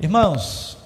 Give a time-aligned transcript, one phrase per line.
[0.00, 0.76] Irmãos,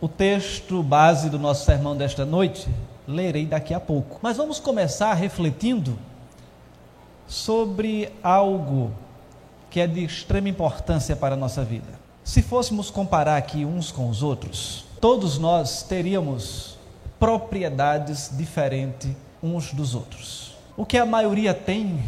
[0.00, 2.68] o texto base do nosso sermão desta noite
[3.06, 4.18] lerei daqui a pouco.
[4.22, 5.98] Mas vamos começar refletindo
[7.26, 8.92] sobre algo
[9.68, 12.06] que é de extrema importância para a nossa vida.
[12.24, 16.78] Se fôssemos comparar aqui uns com os outros, todos nós teríamos
[17.20, 19.10] propriedades diferentes
[19.42, 20.56] uns dos outros.
[20.76, 22.02] O que a maioria tem,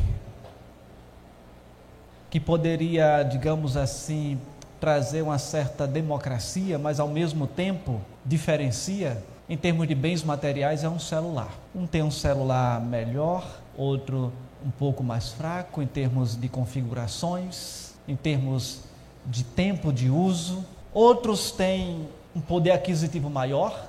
[2.30, 4.38] que poderia, digamos assim,
[4.80, 10.88] trazer uma certa democracia, mas ao mesmo tempo diferencia em termos de bens materiais é
[10.88, 11.52] um celular.
[11.74, 13.46] Um tem um celular melhor,
[13.76, 14.32] outro
[14.64, 18.80] um pouco mais fraco em termos de configurações, em termos
[19.24, 20.64] de tempo de uso.
[20.92, 23.88] Outros têm um poder aquisitivo maior,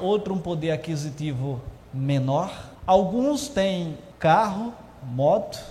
[0.00, 1.60] outro um poder aquisitivo
[1.92, 2.70] menor.
[2.86, 5.62] Alguns têm carro, moto,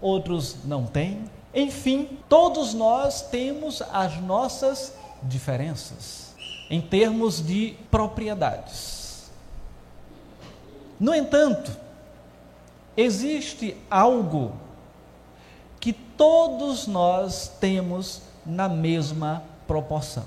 [0.00, 1.24] outros não têm.
[1.54, 6.34] Enfim, todos nós temos as nossas diferenças
[6.70, 9.30] em termos de propriedades.
[10.98, 11.76] No entanto,
[12.96, 14.52] existe algo
[15.78, 20.26] que todos nós temos na mesma proporção.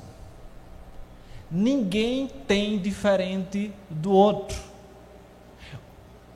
[1.50, 4.62] Ninguém tem diferente do outro.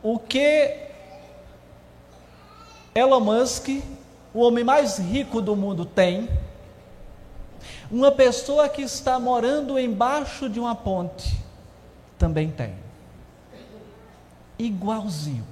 [0.01, 0.87] O que
[2.95, 3.67] Elon Musk
[4.33, 6.29] o homem mais rico do mundo tem,
[7.91, 11.39] uma pessoa que está morando embaixo de uma ponte
[12.17, 12.75] também tem.
[14.57, 15.47] Igualzinho.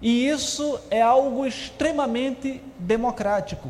[0.00, 3.68] E isso é algo extremamente democrático,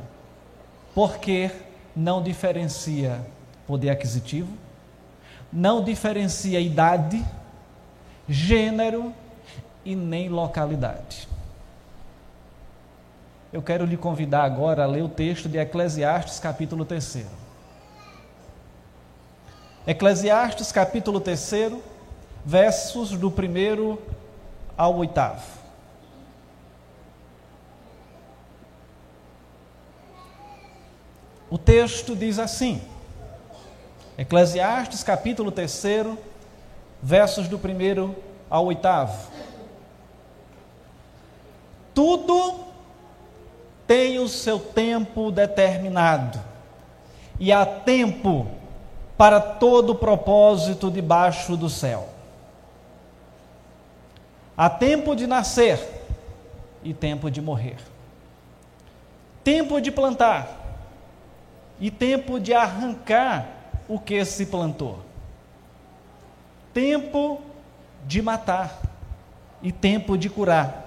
[0.94, 1.50] porque
[1.96, 3.24] não diferencia
[3.66, 4.52] poder aquisitivo,
[5.50, 7.24] não diferencia idade,
[8.28, 9.12] gênero
[9.84, 11.26] e nem localidade.
[13.50, 17.24] Eu quero lhe convidar agora a ler o texto de Eclesiastes, capítulo 3.
[19.86, 21.72] Eclesiastes, capítulo 3,
[22.44, 24.02] versos do primeiro
[24.76, 25.46] ao oitavo.
[31.48, 32.82] O texto diz assim:
[34.18, 35.84] Eclesiastes, capítulo 3,
[37.02, 38.14] versos do primeiro
[38.50, 39.32] ao oitavo.
[41.94, 42.67] Tudo
[43.88, 46.38] tem o seu tempo determinado,
[47.40, 48.46] e há tempo
[49.16, 52.06] para todo propósito debaixo do céu.
[54.54, 55.80] Há tempo de nascer
[56.84, 57.78] e tempo de morrer.
[59.42, 60.48] Tempo de plantar
[61.80, 63.48] e tempo de arrancar
[63.88, 64.98] o que se plantou.
[66.74, 67.40] Tempo
[68.06, 68.82] de matar
[69.62, 70.86] e tempo de curar.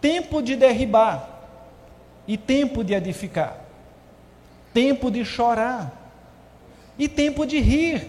[0.00, 1.31] Tempo de derribar
[2.32, 3.62] e tempo de edificar,
[4.72, 5.92] tempo de chorar
[6.98, 8.08] e tempo de rir,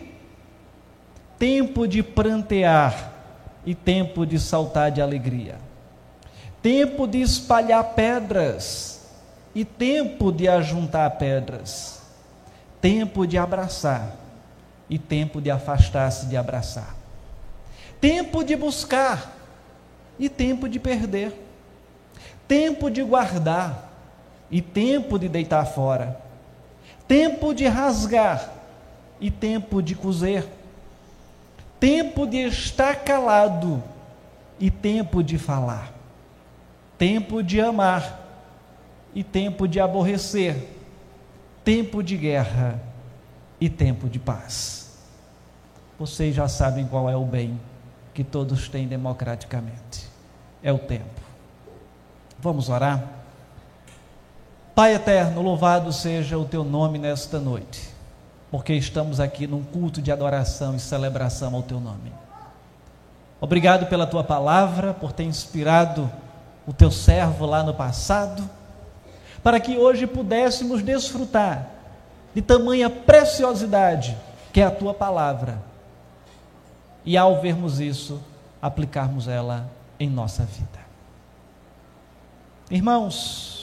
[1.37, 3.11] tempo de prantear
[3.65, 5.57] e tempo de saltar de alegria,
[6.61, 9.01] tempo de espalhar pedras
[9.53, 12.01] e tempo de ajuntar pedras,
[12.79, 14.15] tempo de abraçar
[14.89, 16.95] e tempo de afastar-se de abraçar,
[17.99, 19.35] tempo de buscar
[20.17, 21.37] e tempo de perder,
[22.47, 23.91] tempo de guardar
[24.53, 26.21] e tempo de deitar fora,
[27.07, 28.51] tempo de rasgar.
[29.19, 30.45] E tempo de coser,
[31.79, 33.81] tempo de estar calado.
[34.59, 35.91] E tempo de falar,
[36.99, 38.19] tempo de amar.
[39.15, 40.67] E tempo de aborrecer,
[41.63, 42.79] tempo de guerra.
[43.59, 44.99] E tempo de paz.
[45.97, 47.59] Vocês já sabem qual é o bem
[48.13, 50.07] que todos têm democraticamente:
[50.61, 51.21] é o tempo.
[52.39, 53.22] Vamos orar?
[54.75, 57.89] Pai eterno, louvado seja o teu nome nesta noite,
[58.49, 62.11] porque estamos aqui num culto de adoração e celebração ao teu nome.
[63.39, 66.09] Obrigado pela tua palavra, por ter inspirado
[66.65, 68.49] o teu servo lá no passado,
[69.43, 71.69] para que hoje pudéssemos desfrutar
[72.33, 74.17] de tamanha preciosidade
[74.51, 75.61] que é a tua palavra.
[77.05, 78.19] E ao vermos isso,
[78.59, 80.79] aplicarmos ela em nossa vida.
[82.71, 83.62] Irmãos,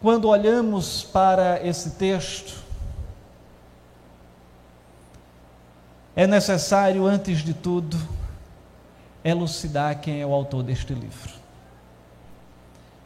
[0.00, 2.54] Quando olhamos para esse texto,
[6.14, 7.96] é necessário, antes de tudo,
[9.24, 11.34] elucidar quem é o autor deste livro.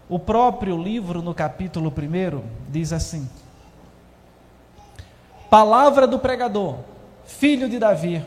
[0.08, 3.28] O próprio livro, no capítulo 1, diz assim:
[5.48, 6.78] Palavra do pregador,
[7.24, 8.24] filho de Davi,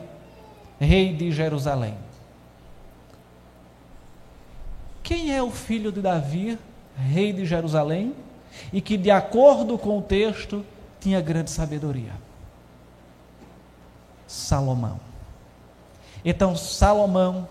[0.80, 1.98] rei de Jerusalém.
[5.14, 6.58] quem é o filho de Davi,
[6.98, 8.16] rei de Jerusalém,
[8.72, 10.66] e que, de acordo com o texto,
[11.00, 12.14] tinha grande sabedoria?
[14.28, 15.00] Salomão.
[16.24, 17.48] Então, Salomão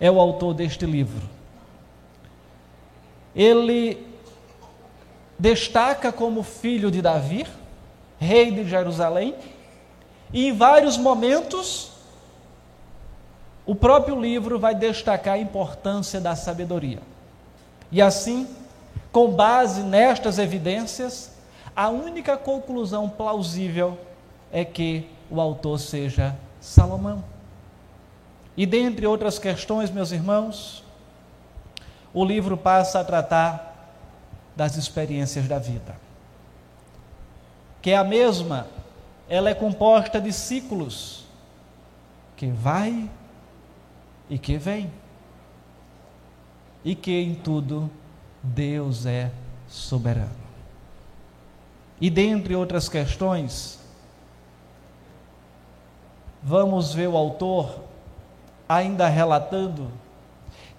[0.00, 1.28] é o autor deste livro.
[3.34, 4.06] Ele
[5.38, 7.46] destaca como filho de Davi,
[8.18, 9.34] rei de Jerusalém,
[10.32, 11.92] e em vários momentos
[13.64, 16.98] o próprio livro vai destacar a importância da sabedoria.
[17.90, 18.48] E assim,
[19.12, 21.30] com base nestas evidências,
[21.76, 23.98] a única conclusão plausível
[24.50, 27.22] é que o autor seja Salomão.
[28.56, 30.82] E dentre outras questões, meus irmãos,
[32.12, 33.90] o livro passa a tratar
[34.56, 35.96] das experiências da vida.
[37.80, 38.66] Que é a mesma,
[39.28, 41.24] ela é composta de ciclos
[42.36, 43.08] que vai
[44.28, 44.90] e que vem.
[46.84, 47.90] E que em tudo
[48.42, 49.30] Deus é
[49.68, 50.42] soberano.
[52.00, 53.78] E dentre outras questões,
[56.42, 57.80] vamos ver o autor
[58.68, 59.90] ainda relatando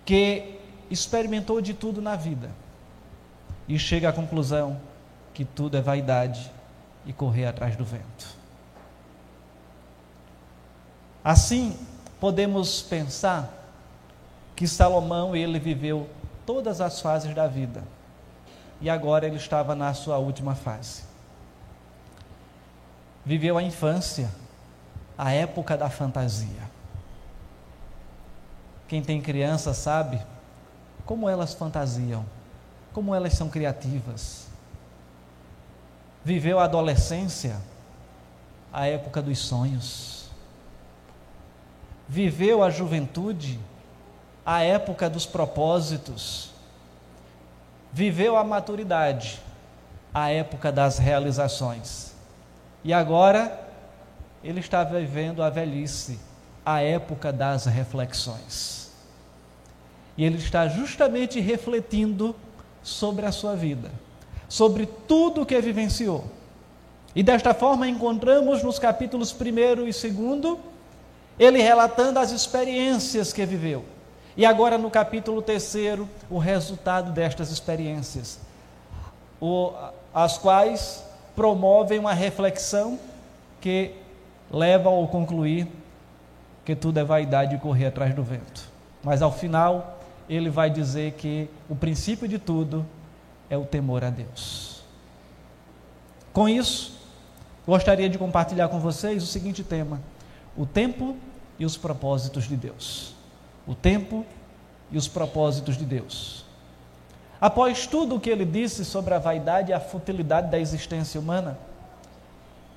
[0.05, 2.49] que experimentou de tudo na vida
[3.67, 4.79] e chega à conclusão
[5.33, 6.51] que tudo é vaidade
[7.05, 8.27] e correr atrás do vento.
[11.23, 11.77] Assim,
[12.19, 13.51] podemos pensar
[14.55, 16.09] que Salomão ele viveu
[16.45, 17.83] todas as fases da vida
[18.83, 21.03] e agora ele estava na sua última fase.
[23.25, 24.29] Viveu a infância,
[25.17, 26.69] a época da fantasia.
[28.87, 30.21] Quem tem criança sabe
[31.05, 32.25] como elas fantasiam,
[32.91, 34.47] como elas são criativas.
[36.25, 37.55] Viveu a adolescência,
[38.71, 40.29] a época dos sonhos.
[42.07, 43.59] Viveu a juventude,
[44.45, 46.51] a época dos propósitos.
[47.91, 49.39] Viveu a maturidade,
[50.13, 52.13] a época das realizações.
[52.83, 53.59] E agora
[54.43, 56.19] ele está vivendo a velhice,
[56.65, 58.91] a época das reflexões.
[60.17, 62.35] E ele está justamente refletindo
[62.83, 63.89] sobre a sua vida,
[64.49, 66.25] sobre tudo o que vivenciou.
[67.15, 70.57] E desta forma encontramos nos capítulos 1 e 2
[71.39, 73.92] ele relatando as experiências que viveu.
[74.35, 75.75] E agora no capítulo 3,
[76.29, 78.39] o resultado destas experiências,
[79.39, 79.71] o,
[80.13, 81.03] as quais
[81.35, 82.99] promovem uma reflexão
[83.61, 83.91] que
[84.51, 85.67] leva ao concluir
[86.65, 88.67] que tudo é vaidade e correr atrás do vento.
[89.03, 89.99] Mas ao final,
[90.29, 92.85] ele vai dizer que o princípio de tudo
[93.49, 94.83] é o temor a Deus.
[96.31, 96.97] Com isso,
[97.67, 100.01] gostaria de compartilhar com vocês o seguinte tema:
[100.57, 101.15] o tempo
[101.59, 103.13] e os propósitos de Deus.
[103.67, 104.25] O tempo
[104.91, 106.45] e os propósitos de Deus.
[107.39, 111.57] Após tudo o que ele disse sobre a vaidade e a futilidade da existência humana,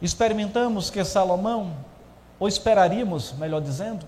[0.02, 1.72] experimentamos que Salomão
[2.38, 4.06] ou esperaríamos, melhor dizendo,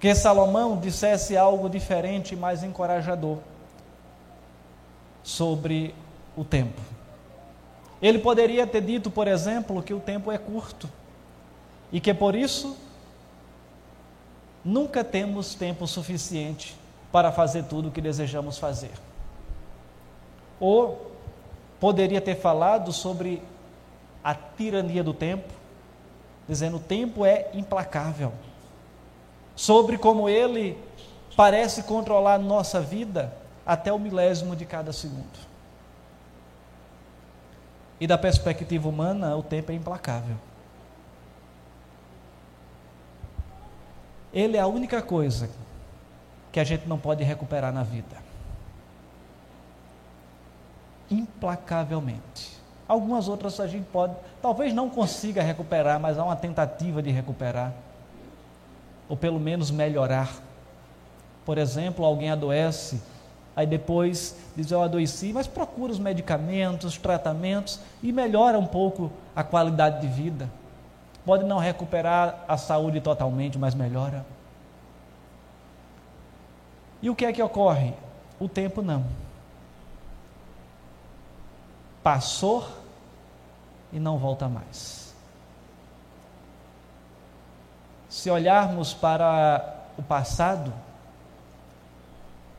[0.00, 3.38] que Salomão dissesse algo diferente e mais encorajador
[5.22, 5.94] sobre
[6.36, 6.80] o tempo.
[8.00, 10.88] Ele poderia ter dito, por exemplo, que o tempo é curto
[11.92, 12.76] e que por isso
[14.68, 16.76] nunca temos tempo suficiente
[17.10, 18.92] para fazer tudo o que desejamos fazer.
[20.60, 21.10] Ou
[21.80, 23.42] poderia ter falado sobre
[24.22, 25.52] a tirania do tempo,
[26.46, 28.32] dizendo: o tempo é implacável.
[29.56, 30.76] Sobre como ele
[31.34, 33.32] parece controlar nossa vida
[33.64, 35.48] até o milésimo de cada segundo.
[38.00, 40.36] E da perspectiva humana, o tempo é implacável.
[44.32, 45.48] Ele é a única coisa
[46.52, 48.16] que a gente não pode recuperar na vida.
[51.10, 52.58] Implacavelmente.
[52.86, 57.72] Algumas outras a gente pode, talvez não consiga recuperar, mas há uma tentativa de recuperar,
[59.08, 60.32] ou pelo menos melhorar.
[61.44, 63.00] Por exemplo, alguém adoece,
[63.54, 69.12] aí depois diz eu adoeci, mas procura os medicamentos, os tratamentos e melhora um pouco
[69.36, 70.50] a qualidade de vida.
[71.28, 74.24] Pode não recuperar a saúde totalmente, mas melhora.
[77.02, 77.92] E o que é que ocorre?
[78.40, 79.04] O tempo não.
[82.02, 82.66] Passou
[83.92, 85.14] e não volta mais.
[88.08, 90.72] Se olharmos para o passado,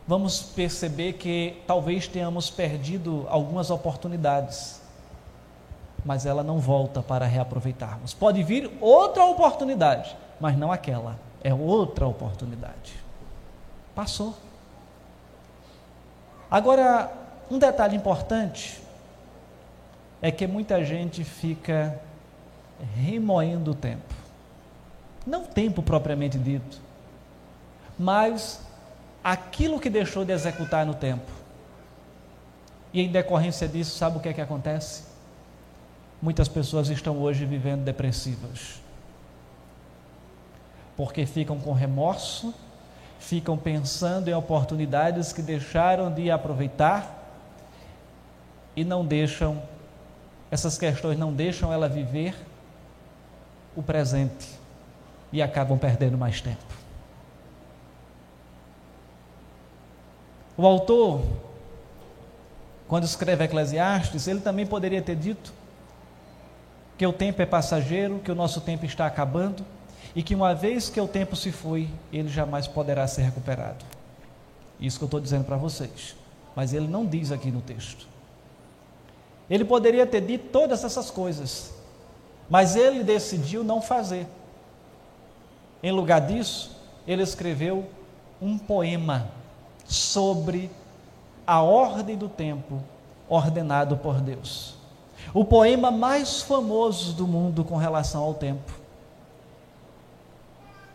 [0.07, 4.78] vamos perceber que talvez tenhamos perdido algumas oportunidades,
[6.05, 8.13] mas ela não volta para reaproveitarmos.
[8.13, 12.93] Pode vir outra oportunidade, mas não aquela, é outra oportunidade.
[13.93, 14.35] Passou.
[16.49, 17.11] Agora,
[17.49, 18.81] um detalhe importante
[20.21, 21.99] é que muita gente fica
[22.95, 24.13] remoendo o tempo.
[25.25, 26.81] Não tempo propriamente dito,
[27.97, 28.61] mas
[29.23, 31.29] aquilo que deixou de executar no tempo.
[32.91, 35.03] E em decorrência disso, sabe o que é que acontece?
[36.21, 38.81] Muitas pessoas estão hoje vivendo depressivas.
[40.97, 42.53] Porque ficam com remorso,
[43.19, 47.15] ficam pensando em oportunidades que deixaram de aproveitar
[48.75, 49.61] e não deixam,
[50.51, 52.35] essas questões não deixam ela viver
[53.75, 54.59] o presente
[55.31, 56.79] e acabam perdendo mais tempo.
[60.57, 61.21] O autor,
[62.89, 65.53] quando escreve Eclesiastes, ele também poderia ter dito
[66.99, 69.65] que o tempo é passageiro, que o nosso tempo está acabando
[70.13, 73.85] e que uma vez que o tempo se foi, ele jamais poderá ser recuperado.
[74.77, 76.13] Isso que eu estou dizendo para vocês.
[76.53, 78.05] Mas ele não diz aqui no texto.
[79.49, 81.73] Ele poderia ter dito todas essas coisas,
[82.49, 84.27] mas ele decidiu não fazer.
[85.81, 86.75] Em lugar disso,
[87.07, 87.87] ele escreveu
[88.41, 89.29] um poema
[89.85, 90.69] sobre
[91.47, 92.83] a ordem do tempo
[93.29, 94.78] ordenado por Deus.
[95.33, 98.73] O poema mais famoso do mundo com relação ao tempo.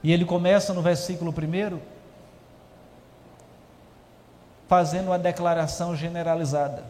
[0.03, 1.79] E ele começa no versículo 1
[4.67, 6.85] fazendo uma declaração generalizada.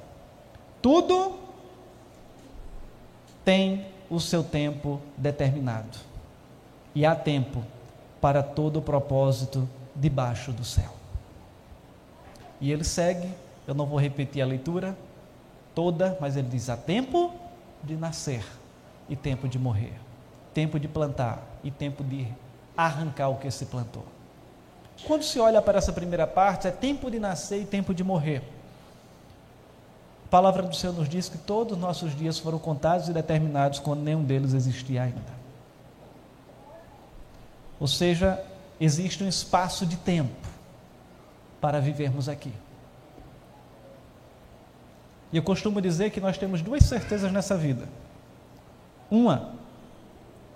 [0.81, 1.39] Tudo
[3.45, 5.99] tem o seu tempo determinado.
[6.95, 7.63] E há tempo
[8.21, 10.93] para todo o propósito debaixo do céu.
[12.61, 13.29] E ele segue,
[13.67, 14.97] eu não vou repetir a leitura
[15.75, 17.33] toda, mas ele diz: há tempo
[17.83, 18.45] de nascer
[19.09, 19.95] e tempo de morrer,
[20.53, 22.27] tempo de plantar e tempo de
[22.77, 24.05] arrancar o que se plantou.
[25.07, 28.43] Quando se olha para essa primeira parte, é tempo de nascer e tempo de morrer.
[30.27, 33.79] A palavra do Senhor nos diz que todos os nossos dias foram contados e determinados
[33.79, 35.45] quando nenhum deles existia ainda.
[37.79, 38.43] Ou seja,
[38.81, 40.49] existe um espaço de tempo
[41.61, 42.53] para vivermos aqui.
[45.35, 47.89] E eu costumo dizer que nós temos duas certezas nessa vida.
[49.11, 49.51] Uma,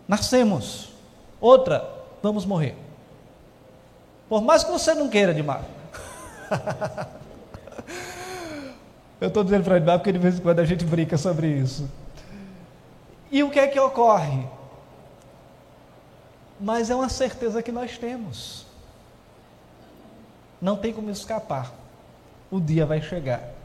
[0.07, 0.93] nascemos.
[1.41, 1.85] Outra,
[2.23, 2.77] vamos morrer.
[4.29, 5.65] Por mais que você não queira, Edmar.
[9.21, 11.91] eu estou dizendo para Edmar porque de vez em quando a gente brinca sobre isso.
[13.33, 14.47] E o que é que ocorre?
[16.61, 18.67] mas é uma certeza que nós temos.
[20.61, 21.73] Não tem como escapar.
[22.51, 23.58] O dia vai chegar.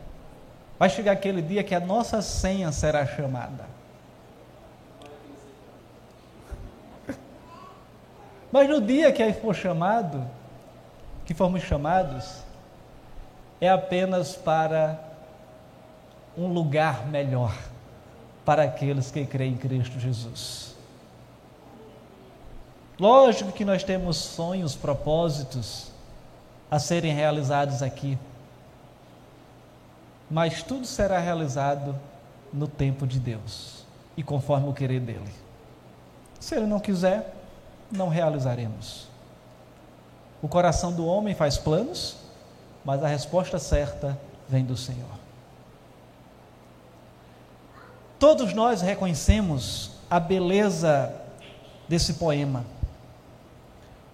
[0.83, 3.63] Vai chegar aquele dia que a nossa senha será chamada.
[8.51, 10.29] Mas no dia que aí for chamado,
[11.25, 12.41] que formos chamados,
[13.61, 14.99] é apenas para
[16.37, 17.57] um lugar melhor
[18.43, 20.75] para aqueles que creem em Cristo Jesus.
[22.99, 25.93] Lógico que nós temos sonhos, propósitos
[26.69, 28.17] a serem realizados aqui,
[30.33, 31.95] mas tudo será realizado
[32.51, 33.85] no tempo de Deus
[34.17, 35.31] e conforme o querer dele.
[36.39, 37.35] Se ele não quiser,
[37.91, 39.07] não realizaremos.
[40.41, 42.15] O coração do homem faz planos,
[42.83, 44.17] mas a resposta certa
[44.49, 45.19] vem do Senhor.
[48.17, 51.13] Todos nós reconhecemos a beleza
[51.87, 52.65] desse poema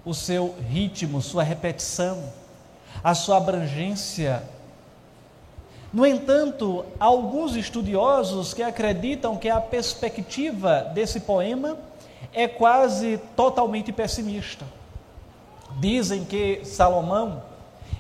[0.03, 2.21] o seu ritmo, sua repetição,
[3.01, 4.43] a sua abrangência.
[5.91, 11.77] No entanto, há alguns estudiosos que acreditam que a perspectiva desse poema
[12.33, 14.65] é quase totalmente pessimista.
[15.79, 17.41] Dizem que Salomão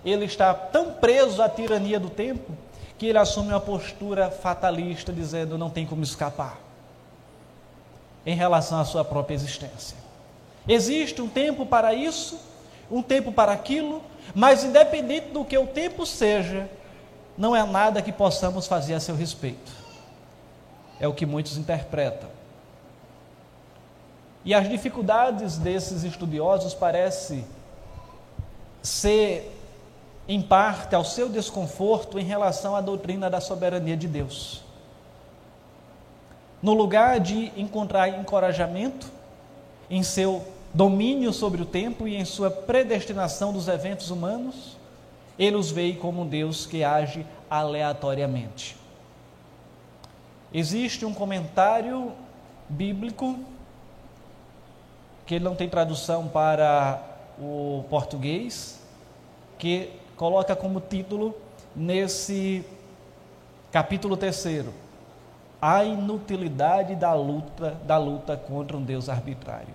[0.05, 2.51] ele está tão preso à tirania do tempo
[2.97, 6.57] que ele assume uma postura fatalista, dizendo não tem como escapar
[8.25, 9.97] em relação à sua própria existência.
[10.67, 12.37] Existe um tempo para isso,
[12.91, 14.03] um tempo para aquilo,
[14.35, 16.69] mas independente do que o tempo seja,
[17.39, 19.71] não é nada que possamos fazer a seu respeito.
[20.99, 22.29] É o que muitos interpretam.
[24.43, 27.45] E as dificuldades desses estudiosos parece
[28.81, 29.55] ser
[30.27, 34.61] em parte ao seu desconforto em relação à doutrina da soberania de Deus.
[36.61, 39.09] No lugar de encontrar encorajamento
[39.89, 44.77] em seu domínio sobre o tempo e em sua predestinação dos eventos humanos,
[45.39, 48.75] ele os vê como um Deus que age aleatoriamente.
[50.53, 52.11] Existe um comentário
[52.67, 53.39] bíblico
[55.25, 57.01] que não tem tradução para
[57.39, 58.83] o português,
[59.57, 61.33] que coloca como título
[61.75, 62.65] nesse
[63.71, 64.73] capítulo terceiro,
[65.61, 69.73] a inutilidade da luta, da luta contra um Deus arbitrário.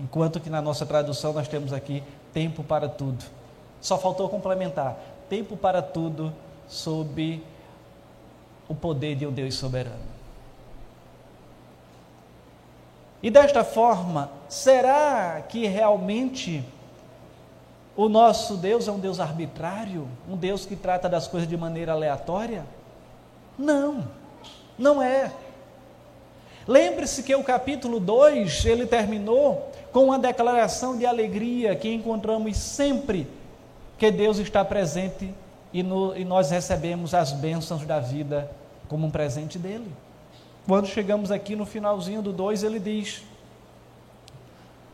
[0.00, 2.02] Enquanto que na nossa tradução nós temos aqui
[2.32, 3.24] tempo para tudo.
[3.82, 4.96] Só faltou complementar:
[5.28, 6.32] tempo para tudo
[6.68, 7.42] sob
[8.68, 10.12] o poder de um Deus soberano.
[13.22, 16.64] E desta forma, será que realmente
[17.96, 20.08] o nosso Deus é um Deus arbitrário?
[20.28, 22.64] Um Deus que trata das coisas de maneira aleatória?
[23.58, 24.08] Não,
[24.78, 25.30] não é.
[26.66, 33.28] Lembre-se que o capítulo 2, ele terminou com uma declaração de alegria que encontramos sempre
[34.02, 35.32] que Deus está presente
[35.72, 38.50] e, no, e nós recebemos as bênçãos da vida
[38.88, 39.86] como um presente dele.
[40.66, 43.22] Quando chegamos aqui no finalzinho do 2, ele diz: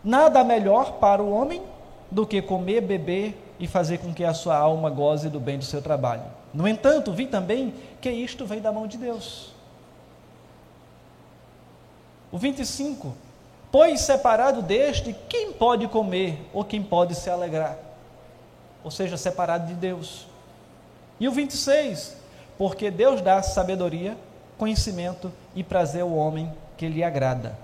[0.05, 1.62] Nada melhor para o homem
[2.11, 5.65] do que comer, beber e fazer com que a sua alma goze do bem do
[5.65, 6.25] seu trabalho.
[6.53, 7.73] No entanto, vi também
[8.03, 9.55] que isto vem da mão de Deus.
[12.31, 13.15] O 25:
[13.73, 17.88] Pois separado deste, quem pode comer ou quem pode se alegrar?
[18.85, 20.26] Ou seja, separado de Deus.
[21.18, 22.16] E o 26:
[22.56, 24.16] Porque Deus dá sabedoria,
[24.56, 27.58] conhecimento e prazer ao homem que lhe agrada.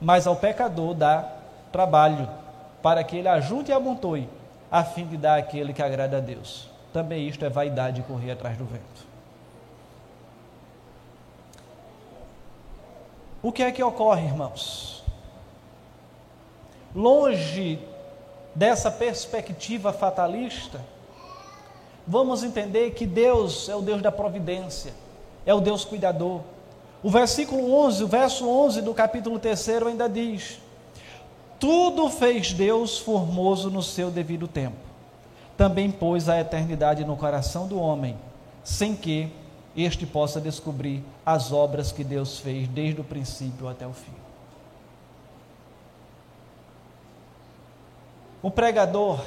[0.00, 1.32] Mas ao pecador dá
[1.72, 2.28] trabalho,
[2.82, 4.28] para que ele ajunte e amontoe,
[4.70, 6.70] a fim de dar aquele que agrada a Deus.
[6.92, 9.08] Também isto é vaidade correr atrás do vento.
[13.42, 15.04] O que é que ocorre, irmãos?
[16.94, 17.78] Longe
[18.54, 20.80] dessa perspectiva fatalista,
[22.06, 24.92] vamos entender que Deus é o Deus da providência,
[25.44, 26.40] é o Deus cuidador.
[27.02, 30.58] O versículo 11, o verso 11 do capítulo 3 ainda diz:
[31.60, 34.76] Tudo fez Deus formoso no seu devido tempo.
[35.56, 38.16] Também pôs a eternidade no coração do homem,
[38.64, 39.30] sem que
[39.76, 44.27] este possa descobrir as obras que Deus fez desde o princípio até o fim.
[48.42, 49.20] O pregador,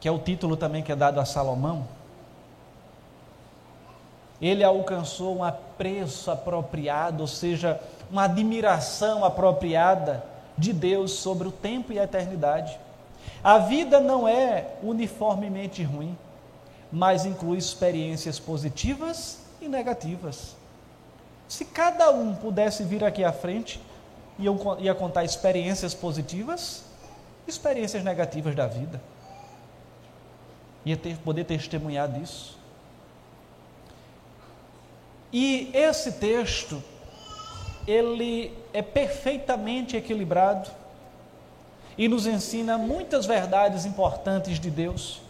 [0.00, 1.86] que é o título também que é dado a Salomão,
[4.40, 10.24] ele alcançou um apreço apropriado, ou seja, uma admiração apropriada
[10.56, 12.78] de Deus sobre o tempo e a eternidade.
[13.42, 16.16] A vida não é uniformemente ruim
[16.90, 20.56] mas inclui experiências positivas e negativas.
[21.48, 23.80] Se cada um pudesse vir aqui à frente
[24.38, 24.44] e
[24.80, 26.84] ia contar experiências positivas,
[27.48, 29.00] experiências negativas da vida,
[30.84, 32.56] ia ter, poder testemunhar disso.
[35.32, 36.82] E esse texto,
[37.86, 40.70] ele é perfeitamente equilibrado
[41.96, 45.20] e nos ensina muitas verdades importantes de Deus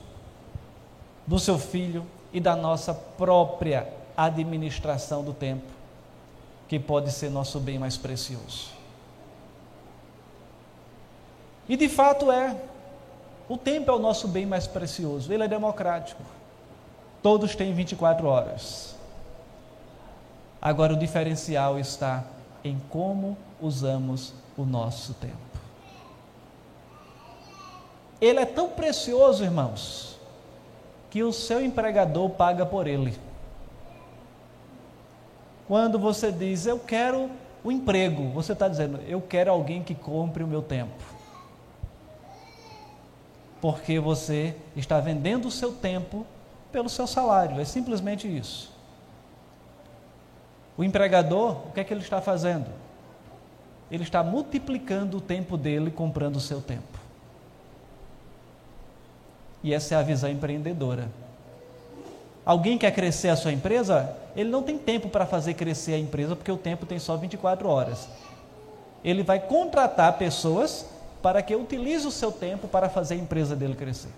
[1.26, 5.66] do seu filho e da nossa própria administração do tempo,
[6.68, 8.77] que pode ser nosso bem mais precioso.
[11.68, 12.56] E de fato é.
[13.48, 16.22] O tempo é o nosso bem mais precioso, ele é democrático.
[17.22, 18.94] Todos têm 24 horas.
[20.60, 22.24] Agora o diferencial está
[22.64, 25.36] em como usamos o nosso tempo.
[28.20, 30.18] Ele é tão precioso, irmãos,
[31.08, 33.16] que o seu empregador paga por ele.
[35.66, 37.30] Quando você diz, eu quero
[37.62, 41.17] o emprego, você está dizendo, eu quero alguém que compre o meu tempo.
[43.60, 46.26] Porque você está vendendo o seu tempo
[46.70, 48.70] pelo seu salário, é simplesmente isso.
[50.76, 52.66] O empregador, o que é que ele está fazendo?
[53.90, 56.98] Ele está multiplicando o tempo dele comprando o seu tempo.
[59.62, 61.08] E essa é a visão empreendedora.
[62.44, 64.16] Alguém quer crescer a sua empresa?
[64.36, 67.68] Ele não tem tempo para fazer crescer a empresa, porque o tempo tem só 24
[67.68, 68.08] horas.
[69.02, 70.86] Ele vai contratar pessoas
[71.22, 74.12] para que utilize o seu tempo para fazer a empresa dele crescer.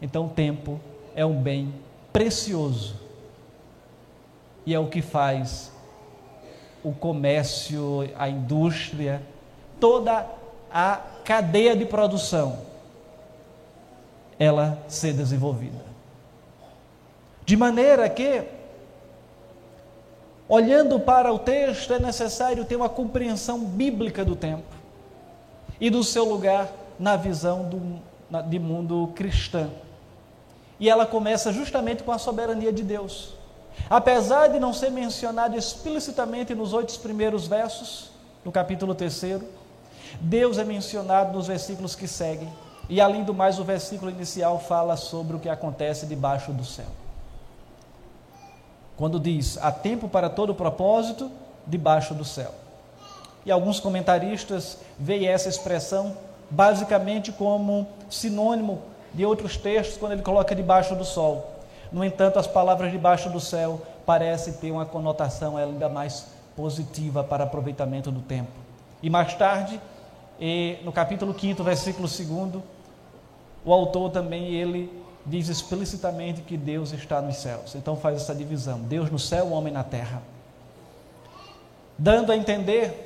[0.00, 0.80] Então, tempo
[1.14, 1.74] é um bem
[2.12, 2.96] precioso
[4.64, 5.72] e é o que faz
[6.82, 9.22] o comércio, a indústria,
[9.80, 10.26] toda
[10.70, 12.58] a cadeia de produção
[14.38, 15.84] ela ser desenvolvida.
[17.44, 18.42] De maneira que,
[20.48, 24.75] olhando para o texto, é necessário ter uma compreensão bíblica do tempo
[25.80, 29.70] e do seu lugar na visão do, na, de mundo cristã.
[30.78, 33.34] E ela começa justamente com a soberania de Deus.
[33.88, 38.10] Apesar de não ser mencionado explicitamente nos oito primeiros versos,
[38.44, 39.46] no capítulo terceiro,
[40.20, 42.50] Deus é mencionado nos versículos que seguem
[42.88, 46.86] E além do mais, o versículo inicial fala sobre o que acontece debaixo do céu.
[48.96, 51.30] Quando diz: há tempo para todo propósito
[51.66, 52.54] debaixo do céu.
[53.46, 56.16] E alguns comentaristas veem essa expressão
[56.50, 58.82] basicamente como sinônimo
[59.14, 61.52] de outros textos quando ele coloca debaixo do sol.
[61.90, 67.44] No entanto, as palavras debaixo do céu parecem ter uma conotação ainda mais positiva para
[67.44, 68.50] aproveitamento do tempo.
[69.02, 69.80] E mais tarde,
[70.82, 72.62] no capítulo 5, versículo 2,
[73.64, 74.90] o autor também ele
[75.24, 77.74] diz explicitamente que Deus está nos céus.
[77.76, 80.20] Então faz essa divisão: Deus no céu, o homem na terra.
[81.98, 83.05] Dando a entender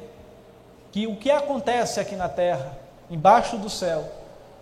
[0.92, 2.78] que o que acontece aqui na terra,
[3.10, 4.04] embaixo do céu,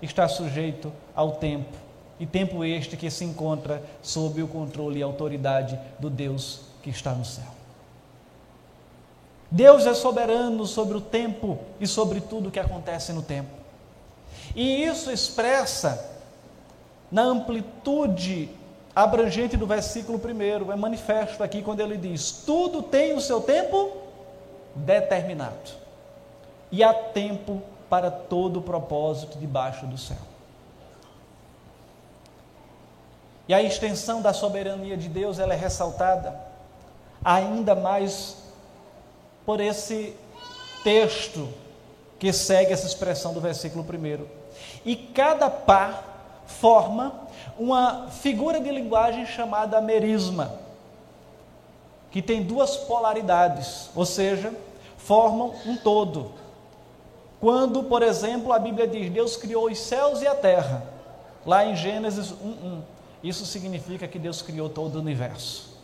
[0.00, 1.76] está sujeito ao tempo,
[2.20, 7.12] e tempo este que se encontra sob o controle e autoridade do Deus que está
[7.12, 7.58] no céu.
[9.50, 13.50] Deus é soberano sobre o tempo e sobre tudo o que acontece no tempo.
[14.54, 16.18] E isso expressa
[17.10, 18.50] na amplitude
[18.94, 23.96] abrangente do versículo primeiro, é manifesto aqui quando ele diz: tudo tem o seu tempo
[24.74, 25.70] determinado,
[26.70, 30.18] e há tempo para todo o propósito debaixo do céu.
[33.46, 36.38] E a extensão da soberania de Deus ela é ressaltada
[37.24, 38.36] ainda mais
[39.44, 40.14] por esse
[40.84, 41.48] texto
[42.18, 44.28] que segue essa expressão do versículo primeiro.
[44.84, 47.28] E cada par forma
[47.58, 50.54] uma figura de linguagem chamada merisma,
[52.10, 54.52] que tem duas polaridades, ou seja,
[54.96, 56.32] formam um todo.
[57.40, 60.82] Quando, por exemplo, a Bíblia diz: Deus criou os céus e a terra,
[61.46, 62.80] lá em Gênesis 1:1,
[63.22, 65.76] isso significa que Deus criou todo o universo.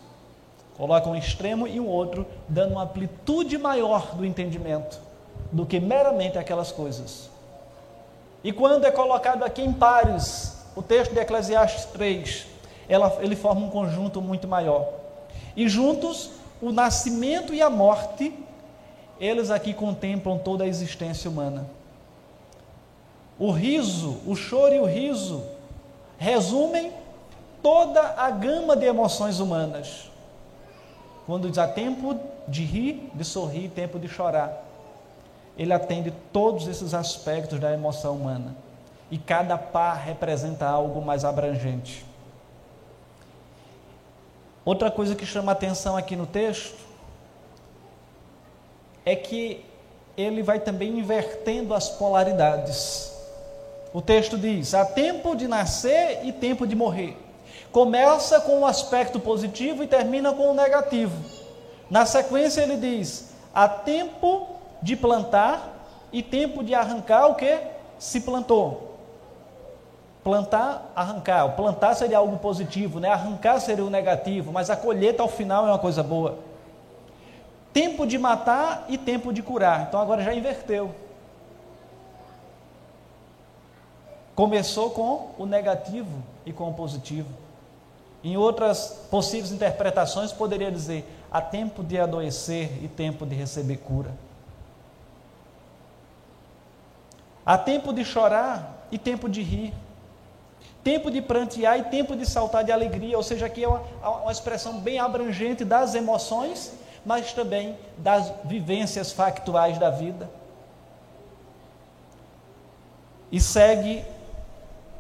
[0.77, 4.99] Coloca um extremo e um outro, dando uma amplitude maior do entendimento
[5.53, 7.31] do que meramente aquelas coisas.
[8.43, 12.47] E quando é colocado aqui em pares, o texto de Eclesiastes 3,
[12.89, 14.87] ela, ele forma um conjunto muito maior.
[15.57, 18.35] E juntos, o nascimento e a morte,
[19.21, 21.67] eles aqui contemplam toda a existência humana.
[23.39, 25.43] O riso, o choro e o riso
[26.19, 26.93] resumem
[27.63, 30.11] toda a gama de emoções humanas.
[31.27, 34.65] Quando diz há tempo de rir, de sorrir, tempo de chorar
[35.57, 38.55] ele atende todos esses aspectos da emoção humana.
[39.11, 42.05] E cada par representa algo mais abrangente.
[44.65, 46.84] Outra coisa que chama atenção aqui no texto
[49.05, 49.65] é que
[50.17, 53.13] ele vai também invertendo as polaridades.
[53.93, 57.17] O texto diz: há tempo de nascer e tempo de morrer.
[57.71, 61.17] Começa com o aspecto positivo e termina com o negativo.
[61.91, 64.49] Na sequência, ele diz: há tempo
[64.81, 67.59] de plantar e tempo de arrancar o que
[67.99, 68.95] se plantou.
[70.23, 71.45] Plantar, arrancar.
[71.45, 73.11] O plantar seria algo positivo, né?
[73.11, 76.39] Arrancar seria o negativo, mas a colheita ao final é uma coisa boa.
[77.75, 79.83] Tempo de matar e tempo de curar.
[79.83, 80.95] Então agora já inverteu.
[84.35, 87.29] Começou com o negativo e com o positivo.
[88.23, 94.13] Em outras possíveis interpretações, poderia dizer: há tempo de adoecer e tempo de receber cura.
[97.45, 99.75] Há tempo de chorar e tempo de rir.
[100.85, 103.17] Tempo de prantear e tempo de saltar de alegria.
[103.17, 103.83] Ou seja, aqui é uma,
[104.23, 106.73] uma expressão bem abrangente das emoções,
[107.05, 110.29] mas também das vivências factuais da vida.
[113.31, 114.05] E segue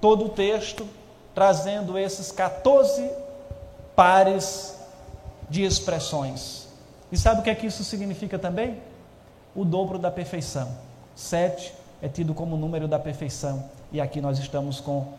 [0.00, 0.86] todo o texto
[1.34, 3.10] trazendo esses 14
[3.96, 4.78] pares
[5.48, 6.68] de expressões.
[7.10, 8.80] E sabe o que é que isso significa também?
[9.54, 10.76] O dobro da perfeição.
[11.14, 13.64] Sete é tido como número da perfeição.
[13.92, 15.12] E aqui nós estamos com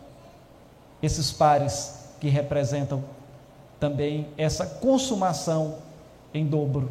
[1.02, 3.02] esses pares que representam
[3.78, 5.78] também essa consumação
[6.36, 6.90] em dobro.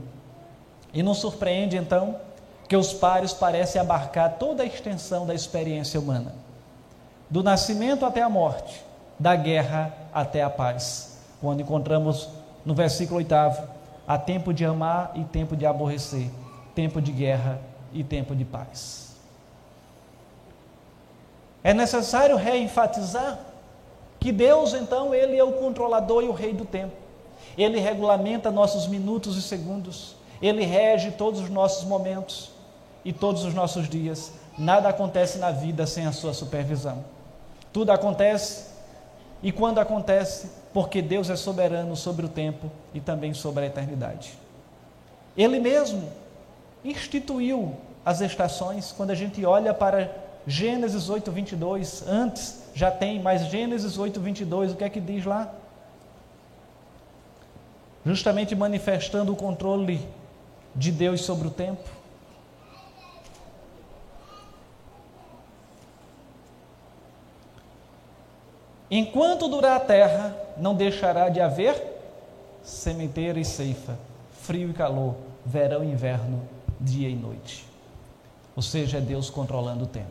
[0.93, 2.17] E não surpreende então
[2.67, 6.34] que os pares parecem abarcar toda a extensão da experiência humana,
[7.29, 8.84] do nascimento até a morte,
[9.19, 11.19] da guerra até a paz.
[11.39, 12.29] Quando encontramos
[12.65, 13.34] no versículo 8:
[14.08, 16.29] há tempo de amar e tempo de aborrecer,
[16.73, 17.60] tempo de guerra
[17.93, 19.15] e tempo de paz.
[21.63, 23.39] É necessário reenfatizar
[24.19, 27.04] que Deus, então, Ele é o controlador e o rei do tempo.
[27.57, 30.15] Ele regulamenta nossos minutos e segundos.
[30.41, 32.51] Ele rege todos os nossos momentos
[33.03, 34.33] e todos os nossos dias.
[34.57, 37.03] Nada acontece na vida sem a sua supervisão.
[37.71, 38.75] Tudo acontece
[39.43, 44.33] e quando acontece, porque Deus é soberano sobre o tempo e também sobre a eternidade.
[45.37, 46.09] Ele mesmo
[46.83, 50.11] instituiu as estações, quando a gente olha para
[50.47, 55.25] Gênesis 8, 22, antes já tem, mas Gênesis 8, 22, o que é que diz
[55.25, 55.51] lá?
[58.05, 60.07] Justamente manifestando o controle
[60.75, 61.89] de Deus sobre o tempo.
[68.91, 71.95] Enquanto durar a terra, não deixará de haver
[72.61, 73.97] sementeira e ceifa,
[74.41, 75.15] frio e calor,
[75.45, 76.47] verão e inverno,
[76.79, 77.65] dia e noite.
[78.55, 80.07] Ou seja, é Deus controlando o tempo.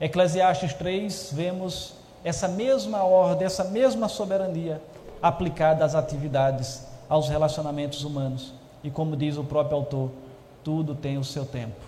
[0.00, 1.94] Eclesiastes 3, vemos
[2.24, 4.80] essa mesma ordem, essa mesma soberania
[5.22, 8.52] aplicada às atividades, aos relacionamentos humanos.
[8.82, 10.10] E como diz o próprio autor,
[10.64, 11.80] tudo tem o seu tempo.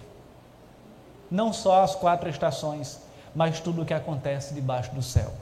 [1.31, 3.01] Não só as quatro estações,
[3.35, 5.33] mas tudo o que acontece debaixo do céu.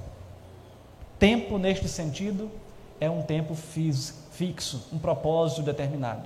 [1.19, 2.51] Tempo, neste sentido,
[2.99, 6.23] é um tempo fixo, um propósito determinado.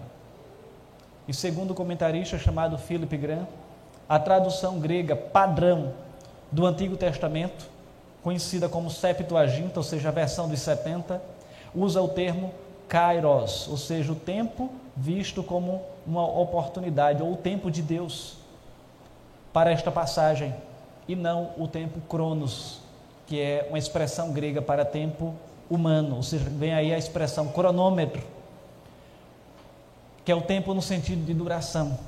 [1.26, 3.48] E segundo o comentarista chamado Philip Graham,
[4.08, 5.92] a tradução grega padrão
[6.52, 7.68] do Antigo Testamento,
[8.22, 11.20] conhecida como Septuaginta, ou seja, a versão dos 70,
[11.76, 12.52] usa o termo
[12.88, 18.38] kairos, ou seja, o tempo visto como uma oportunidade, ou o tempo de Deus
[19.52, 20.54] para esta passagem,
[21.06, 22.80] e não o tempo cronos,
[23.26, 25.34] que é uma expressão grega para tempo
[25.68, 28.22] humano, ou seja, vem aí a expressão cronômetro,
[30.24, 31.98] que é o tempo no sentido de duração.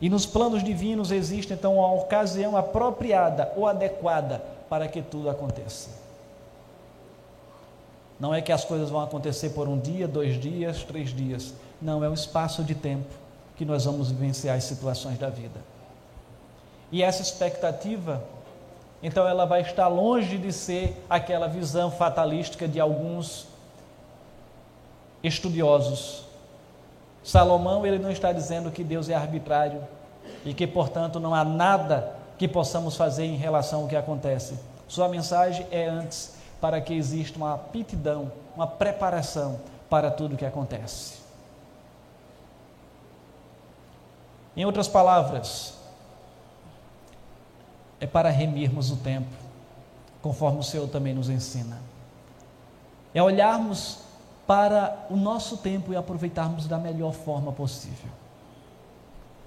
[0.00, 5.90] E nos planos divinos existe então uma ocasião apropriada ou adequada para que tudo aconteça.
[8.20, 11.54] Não é que as coisas vão acontecer por um dia, dois dias, três dias.
[11.80, 13.08] Não, é um espaço de tempo
[13.56, 15.58] que nós vamos vivenciar as situações da vida.
[16.92, 18.22] E essa expectativa
[19.02, 23.46] então ela vai estar longe de ser aquela visão fatalística de alguns
[25.22, 26.24] estudiosos.
[27.22, 29.82] Salomão ele não está dizendo que Deus é arbitrário
[30.44, 34.58] e que, portanto, não há nada que possamos fazer em relação ao que acontece.
[34.86, 40.44] Sua mensagem é antes para que exista uma aptidão, uma preparação para tudo o que
[40.44, 41.20] acontece.
[44.56, 45.74] Em outras palavras,
[48.00, 49.34] é para remirmos o tempo,
[50.20, 51.78] conforme o Senhor também nos ensina.
[53.14, 53.98] É olharmos
[54.46, 58.10] para o nosso tempo e aproveitarmos da melhor forma possível,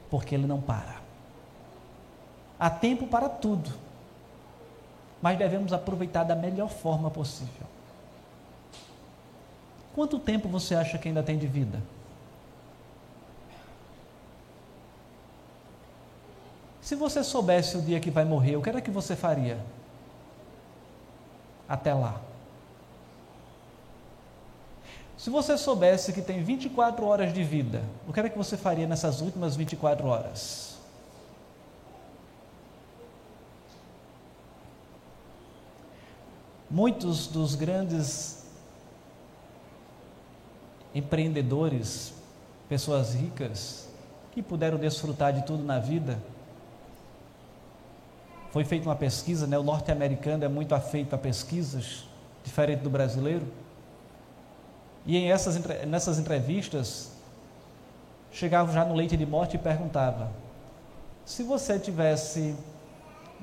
[0.09, 1.01] porque ele não para.
[2.59, 3.69] Há tempo para tudo,
[5.23, 7.65] mas devemos aproveitar da melhor forma possível.
[9.95, 11.81] Quanto tempo você acha que ainda tem de vida?
[16.81, 19.57] Se você soubesse o dia que vai morrer, o que era que você faria?
[21.69, 22.19] Até lá.
[25.17, 28.85] Se você soubesse que tem 24 horas de vida, o que era que você faria
[28.85, 30.72] nessas últimas 24 horas?
[36.73, 38.47] Muitos dos grandes
[40.95, 42.15] empreendedores,
[42.67, 43.87] pessoas ricas,
[44.31, 46.17] que puderam desfrutar de tudo na vida,
[48.49, 49.55] foi feita uma pesquisa, né?
[49.55, 52.05] o norte-americano é muito afeito a pesquisas,
[52.43, 53.45] diferente do brasileiro.
[55.05, 57.11] E em essas, nessas entrevistas,
[58.31, 60.31] chegava já no leite de morte e perguntava:
[61.23, 62.55] se você tivesse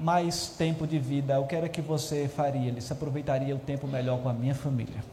[0.00, 2.68] mais tempo de vida, o que era que você faria?
[2.68, 5.04] Ele se aproveitaria o tempo melhor com a minha família.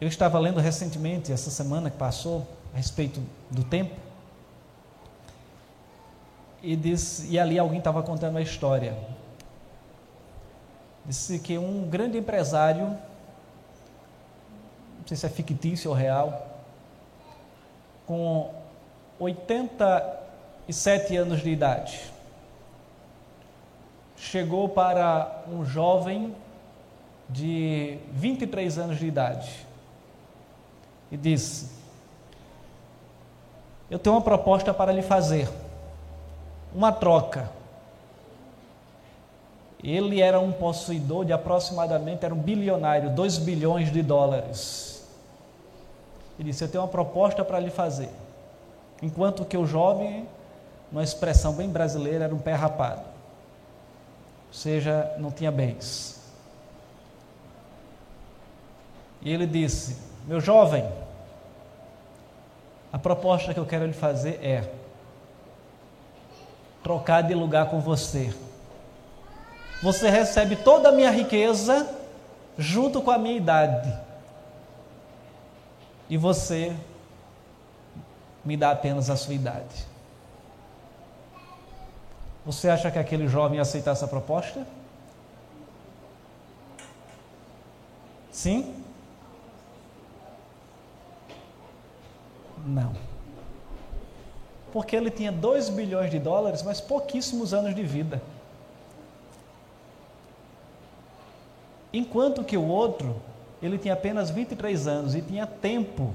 [0.00, 3.94] Eu estava lendo recentemente, essa semana que passou, a respeito do tempo.
[6.60, 8.98] E, disse, e ali alguém estava contando uma história.
[11.04, 12.88] Disse que um grande empresário,
[14.98, 16.55] não sei se é fictício ou real,
[18.06, 18.50] com
[19.18, 22.00] 87 anos de idade,
[24.16, 26.34] chegou para um jovem
[27.28, 29.66] de 23 anos de idade
[31.10, 31.76] e disse:
[33.90, 35.48] eu tenho uma proposta para lhe fazer.
[36.74, 37.50] Uma troca.
[39.82, 44.85] Ele era um possuidor de aproximadamente, era um bilionário, 2 bilhões de dólares.
[46.38, 48.10] Ele disse: Eu tenho uma proposta para lhe fazer.
[49.02, 50.28] Enquanto que o jovem,
[50.90, 53.02] numa expressão bem brasileira, era um pé rapado.
[54.48, 56.20] Ou seja, não tinha bens.
[59.22, 59.96] E ele disse:
[60.26, 60.86] Meu jovem,
[62.92, 64.68] a proposta que eu quero lhe fazer é
[66.82, 68.32] trocar de lugar com você.
[69.82, 71.86] Você recebe toda a minha riqueza
[72.56, 74.05] junto com a minha idade.
[76.08, 76.76] E você
[78.44, 79.86] me dá apenas a sua idade.
[82.44, 84.64] Você acha que aquele jovem ia aceitar essa proposta?
[88.30, 88.72] Sim?
[92.64, 92.94] Não.
[94.72, 98.22] Porque ele tinha 2 bilhões de dólares, mas pouquíssimos anos de vida.
[101.92, 103.20] Enquanto que o outro,
[103.62, 106.14] ele tinha apenas 23 anos e tinha tempo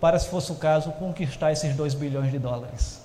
[0.00, 3.02] para, se fosse o caso, conquistar esses 2 bilhões de dólares.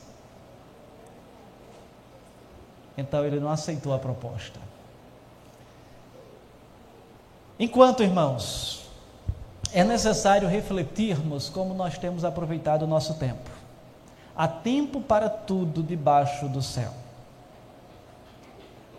[2.98, 4.60] Então ele não aceitou a proposta.
[7.60, 8.89] Enquanto, irmãos,
[9.74, 13.50] é necessário refletirmos como nós temos aproveitado o nosso tempo.
[14.36, 16.91] Há tempo para tudo debaixo do céu.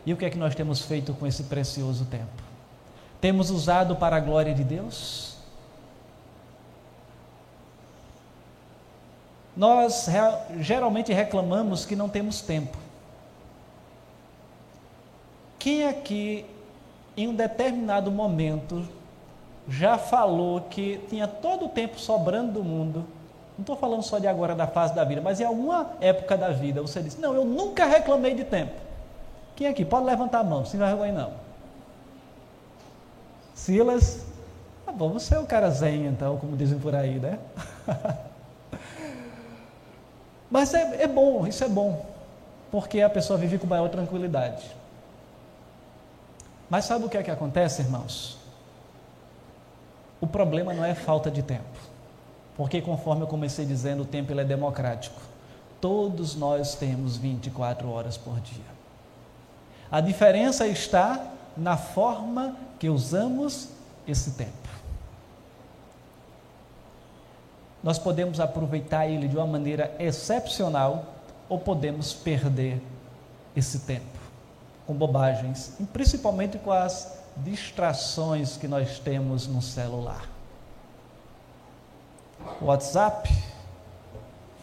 [0.07, 2.44] E o que é que nós temos feito com esse precioso tempo?
[3.25, 5.39] Temos usado para a glória de Deus?
[9.57, 10.07] Nós
[10.61, 12.77] geralmente reclamamos que não temos tempo.
[15.59, 16.45] Quem aqui,
[17.17, 18.87] em um determinado momento,
[19.67, 23.07] já falou que tinha todo o tempo sobrando do mundo?
[23.57, 26.51] Não estou falando só de agora da fase da vida, mas em alguma época da
[26.51, 28.75] vida você disse: Não, eu nunca reclamei de tempo.
[29.57, 29.83] Quem aqui?
[29.83, 31.44] Pode levantar a mão, sem vergonha não.
[33.55, 34.27] Silas,
[34.87, 37.39] ah, bom, você é o cara zen, então, como dizem por aí, né?
[40.51, 42.05] Mas é, é bom, isso é bom,
[42.71, 44.71] porque a pessoa vive com maior tranquilidade.
[46.69, 48.39] Mas sabe o que é que acontece, irmãos?
[50.21, 51.79] O problema não é falta de tempo,
[52.57, 55.21] porque conforme eu comecei dizendo, o tempo ele é democrático.
[55.81, 58.65] Todos nós temos 24 horas por dia.
[59.91, 63.69] A diferença está na forma que usamos
[64.07, 64.53] esse tempo.
[67.83, 71.05] Nós podemos aproveitar ele de uma maneira excepcional
[71.49, 72.81] ou podemos perder
[73.55, 74.25] esse tempo
[74.87, 80.29] com bobagens, e principalmente com as distrações que nós temos no celular.
[82.61, 83.31] WhatsApp,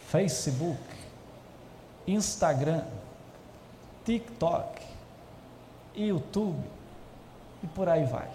[0.08, 0.80] Facebook,
[2.06, 2.84] Instagram,
[4.04, 4.80] TikTok,
[5.94, 6.81] YouTube
[7.62, 8.28] e por aí vai.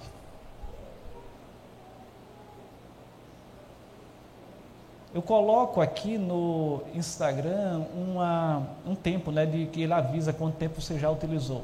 [5.13, 10.79] Eu coloco aqui no Instagram uma, um tempo, né, de que ele avisa quanto tempo
[10.79, 11.63] você já utilizou.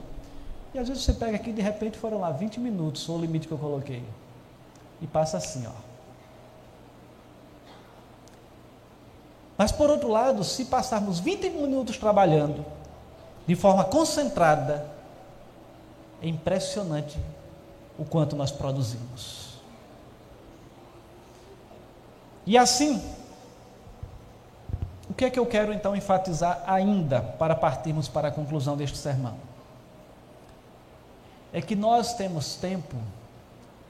[0.73, 3.53] E às vezes você pega aqui de repente foram lá 20 minutos, o limite que
[3.53, 4.03] eu coloquei.
[5.01, 5.93] E passa assim, ó.
[9.55, 12.65] Mas por outro lado, se passarmos 20 minutos trabalhando
[13.45, 14.89] de forma concentrada,
[16.21, 17.19] é impressionante
[17.97, 19.53] o quanto nós produzimos.
[22.45, 23.01] E assim,
[25.09, 28.97] o que é que eu quero então enfatizar ainda para partirmos para a conclusão deste
[28.97, 29.35] sermão?
[31.53, 32.97] É que nós temos tempo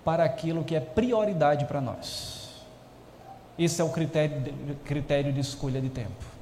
[0.03, 2.65] para aquilo que é prioridade para nós.
[3.57, 6.32] Esse é o critério critério de escolha de tempo.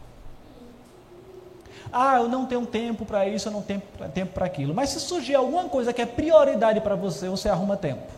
[1.91, 3.81] Ah, eu não tenho tempo para isso, eu não tenho
[4.13, 4.73] tempo para aquilo.
[4.73, 8.11] Mas se surgir alguma coisa que é prioridade para você, você arruma tempo.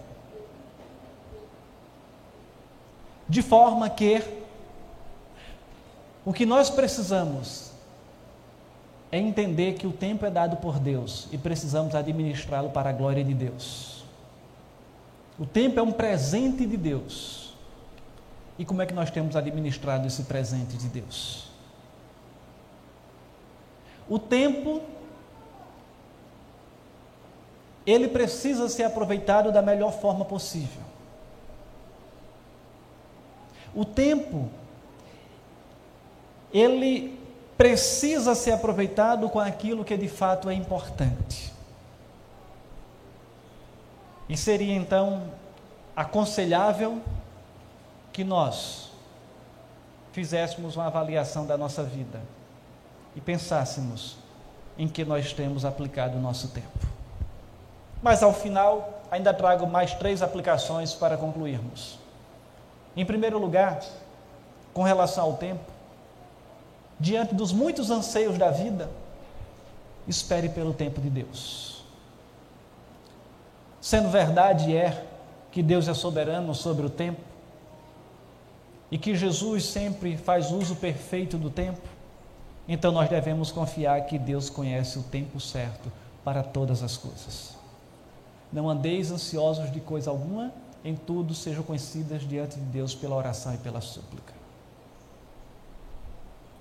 [3.28, 4.22] De forma que
[6.26, 7.72] o que nós precisamos
[9.12, 13.24] é entender que o tempo é dado por Deus e precisamos administrá-lo para a glória
[13.24, 14.04] de Deus.
[15.38, 17.54] O tempo é um presente de Deus.
[18.58, 21.53] E como é que nós temos administrado esse presente de Deus?
[24.10, 24.82] O tempo
[27.86, 30.82] ele precisa ser aproveitado da melhor forma possível.
[33.76, 34.50] O tempo
[36.54, 37.20] ele
[37.58, 41.52] precisa ser aproveitado com aquilo que de fato é importante.
[44.30, 45.32] E seria então
[45.96, 47.02] aconselhável
[48.12, 48.92] que nós
[50.12, 52.22] fizéssemos uma avaliação da nossa vida
[53.16, 54.18] e pensássemos
[54.78, 56.88] em que nós temos aplicado o nosso tempo.
[58.02, 61.98] Mas ao final, ainda trago mais três aplicações para concluirmos.
[62.96, 63.80] Em primeiro lugar,
[64.74, 65.72] com relação ao tempo,
[67.00, 68.90] diante dos muitos anseios da vida,
[70.08, 71.84] espere pelo tempo de Deus.
[73.80, 75.06] Sendo verdade é
[75.52, 77.22] que Deus é soberano sobre o tempo
[78.90, 81.82] e que Jesus sempre faz uso perfeito do tempo,
[82.68, 85.92] então nós devemos confiar que Deus conhece o tempo certo
[86.24, 87.56] para todas as coisas.
[88.52, 90.54] Não andeis ansiosos de coisa alguma,
[90.86, 94.34] em tudo sejam conhecidas diante de Deus pela oração e pela súplica.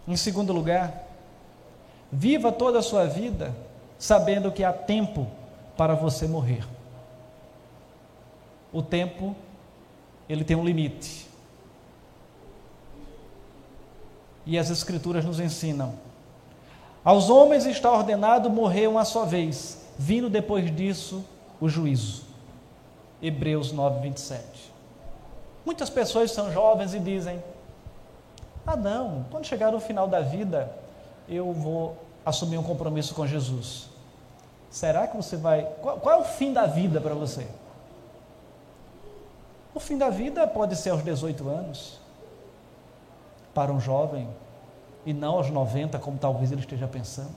[0.06, 1.06] Em segundo lugar,
[2.10, 3.54] viva toda a sua vida
[3.98, 5.28] sabendo que há tempo
[5.76, 6.66] para você morrer.
[8.72, 9.36] O tempo,
[10.28, 11.28] ele tem um limite.
[14.44, 15.94] E as Escrituras nos ensinam.
[17.04, 21.24] Aos homens está ordenado morrer uma só vez, vindo depois disso
[21.60, 22.22] o juízo.
[23.20, 24.72] Hebreus 9, 27.
[25.64, 27.42] Muitas pessoas são jovens e dizem:
[28.66, 30.72] Ah, não, quando chegar no final da vida,
[31.28, 33.88] eu vou assumir um compromisso com Jesus.
[34.70, 35.66] Será que você vai.
[35.80, 37.46] Qual, qual é o fim da vida para você?
[39.74, 41.98] O fim da vida pode ser aos 18 anos,
[43.54, 44.28] para um jovem,
[45.04, 47.34] e não aos 90, como talvez ele esteja pensando.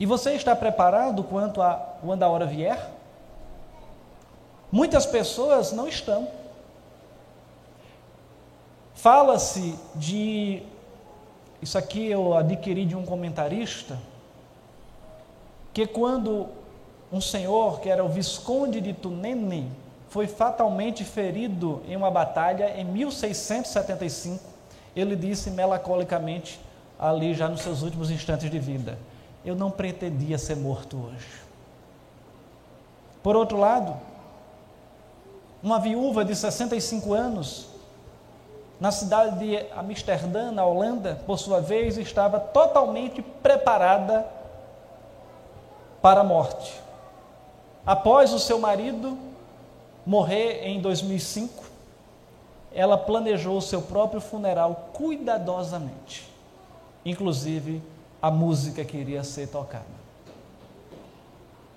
[0.00, 2.90] E você está preparado quanto a quando a hora vier?
[4.70, 6.28] Muitas pessoas não estão.
[8.94, 10.62] Fala-se de.
[11.60, 13.98] Isso aqui eu adquiri de um comentarista
[15.72, 16.48] que quando
[17.12, 19.70] um senhor, que era o Visconde de Tunene,
[20.08, 24.42] foi fatalmente ferido em uma batalha em 1675,
[24.96, 26.60] ele disse melancolicamente,
[26.98, 28.98] ali já nos seus últimos instantes de vida:
[29.44, 31.42] Eu não pretendia ser morto hoje.
[33.22, 33.96] Por outro lado,
[35.62, 37.68] uma viúva de 65 anos,
[38.80, 44.26] na cidade de Amsterdã, na Holanda, por sua vez, estava totalmente preparada
[46.00, 46.80] para a morte.
[47.84, 49.27] Após o seu marido
[50.08, 51.66] morrer em 2005,
[52.72, 56.26] ela planejou o seu próprio funeral cuidadosamente,
[57.04, 57.82] inclusive
[58.22, 59.84] a música que iria ser tocada.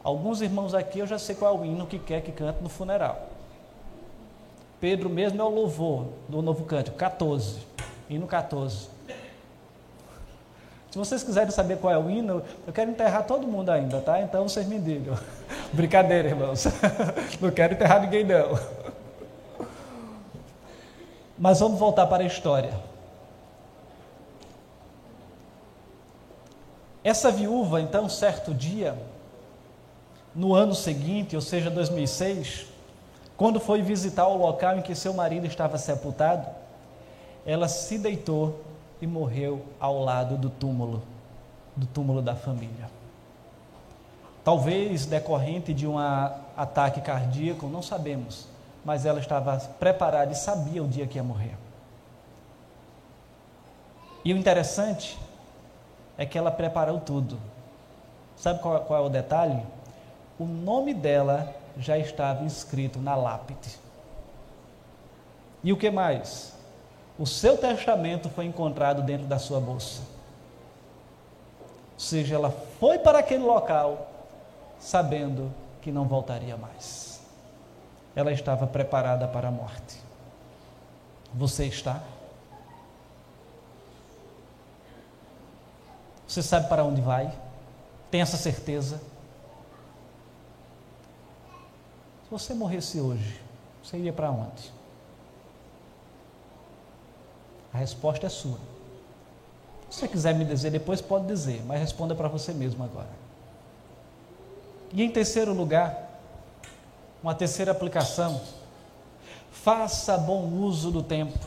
[0.02, 2.70] Alguns irmãos aqui eu já sei qual é o hino que quer que cante no
[2.70, 3.28] funeral.
[4.80, 7.60] Pedro mesmo é o louvor do novo cântico, 14,
[8.10, 8.91] hino 14.
[10.92, 14.20] Se vocês quiserem saber qual é o hino, eu quero enterrar todo mundo ainda, tá?
[14.20, 15.18] Então vocês me digam.
[15.72, 16.66] Brincadeira, irmãos.
[17.40, 18.60] Não quero enterrar ninguém, não.
[21.40, 22.74] Mas vamos voltar para a história.
[27.02, 28.96] Essa viúva, então, certo dia,
[30.36, 32.66] no ano seguinte, ou seja, 2006,
[33.38, 36.48] quando foi visitar o local em que seu marido estava sepultado,
[37.46, 38.60] ela se deitou
[39.02, 41.02] e morreu ao lado do túmulo,
[41.76, 42.90] do túmulo da família.
[44.44, 48.48] Talvez decorrente de um ataque cardíaco, não sabemos,
[48.86, 51.56] mas ela estava preparada e sabia o dia que ia morrer.
[54.24, 55.18] E o interessante
[56.18, 57.40] é que ela preparou tudo.
[58.36, 59.64] Sabe qual, qual é o detalhe?
[60.40, 63.80] O nome dela já estava inscrito na lápide.
[65.64, 66.56] E o que mais?
[67.22, 70.02] O seu testamento foi encontrado dentro da sua bolsa.
[71.94, 72.50] Ou seja, ela
[72.80, 74.12] foi para aquele local
[74.80, 75.54] sabendo
[75.84, 77.22] que não voltaria mais.
[78.16, 80.02] Ela estava preparada para a morte.
[81.32, 82.02] Você está?
[86.28, 87.32] Você sabe para onde vai?
[88.10, 88.98] Tem essa certeza?
[92.24, 93.40] Se você morresse hoje,
[93.84, 94.81] você iria para onde?
[97.74, 98.58] A resposta é sua.
[99.90, 103.10] Se você quiser me dizer depois, pode dizer, mas responda para você mesmo agora.
[104.94, 106.10] E em terceiro lugar,
[107.22, 108.42] uma terceira aplicação,
[109.52, 111.38] faça bom uso do tempo,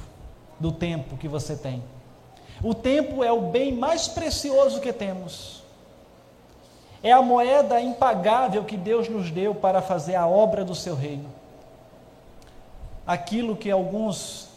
[0.59, 1.83] do tempo que você tem.
[2.63, 5.63] O tempo é o bem mais precioso que temos.
[7.03, 11.31] É a moeda impagável que Deus nos deu para fazer a obra do seu reino.
[13.07, 14.49] Aquilo que alguns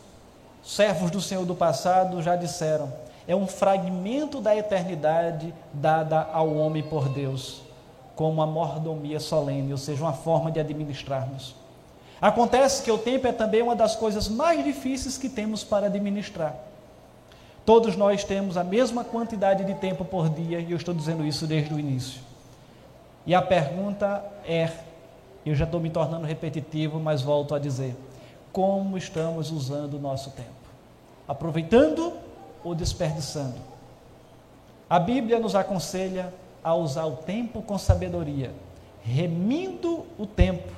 [0.68, 2.92] servos do Senhor do passado já disseram,
[3.26, 7.62] é um fragmento da eternidade dada ao homem por Deus,
[8.18, 11.56] como a mordomia solene, ou seja, uma forma de administrarmos.
[12.20, 16.54] Acontece que o tempo é também uma das coisas mais difíceis que temos para administrar.
[17.66, 21.48] Todos nós temos a mesma quantidade de tempo por dia, e eu estou dizendo isso
[21.48, 22.20] desde o início.
[23.26, 24.70] E a pergunta é:
[25.46, 27.96] eu já estou me tornando repetitivo, mas volto a dizer:
[28.52, 30.50] como estamos usando o nosso tempo?
[31.28, 32.14] Aproveitando
[32.64, 33.60] ou desperdiçando?
[34.90, 36.34] A Bíblia nos aconselha
[36.64, 38.54] a usar o tempo com sabedoria,
[39.02, 40.72] remindo o tempo,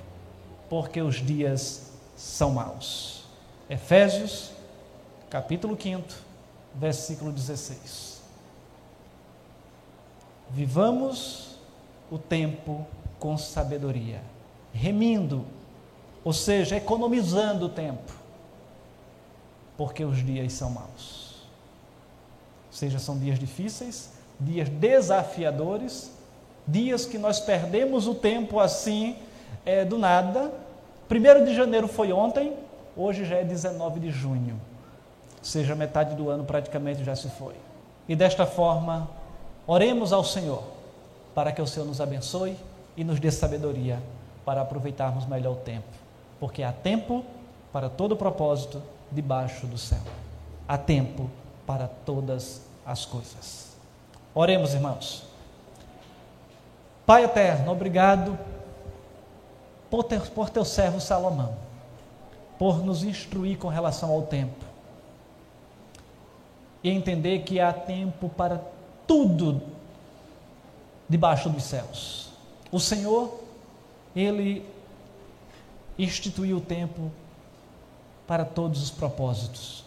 [0.69, 3.23] porque os dias são maus.
[3.69, 4.51] Efésios,
[5.29, 6.03] capítulo 5,
[6.75, 8.21] versículo 16.
[10.49, 11.55] Vivamos
[12.09, 12.85] o tempo
[13.19, 14.21] com sabedoria,
[14.73, 15.45] remindo
[16.23, 18.11] ou seja, economizando o tempo,
[19.77, 21.47] porque os dias são maus.
[22.71, 26.11] Seja são dias difíceis, dias desafiadores,
[26.67, 29.17] dias que nós perdemos o tempo assim,
[29.65, 30.51] é, do nada.
[31.09, 32.53] 1 de janeiro foi ontem,
[32.95, 34.59] hoje já é 19 de junho.
[35.37, 37.55] Ou seja, metade do ano praticamente já se foi.
[38.07, 39.09] E desta forma,
[39.65, 40.63] oremos ao Senhor
[41.33, 42.57] para que o Senhor nos abençoe
[42.97, 43.99] e nos dê sabedoria
[44.43, 45.87] para aproveitarmos melhor o tempo,
[46.39, 47.23] porque há tempo
[47.71, 48.81] para todo propósito
[49.11, 50.01] debaixo do céu.
[50.67, 51.29] Há tempo
[51.65, 53.75] para todas as coisas.
[54.33, 55.23] Oremos, irmãos.
[57.05, 58.37] Pai eterno, obrigado
[59.89, 61.55] por, ter, por teu servo Salomão,
[62.57, 64.69] por nos instruir com relação ao tempo
[66.83, 68.61] e entender que há tempo para
[69.07, 69.61] tudo
[71.07, 72.29] debaixo dos céus.
[72.71, 73.39] O Senhor,
[74.15, 74.63] Ele
[76.03, 77.11] instituiu o tempo
[78.25, 79.83] para todos os propósitos.